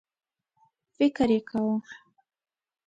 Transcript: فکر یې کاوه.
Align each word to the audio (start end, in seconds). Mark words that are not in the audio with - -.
فکر 0.95 1.29
یې 1.35 1.39
کاوه. 1.49 1.75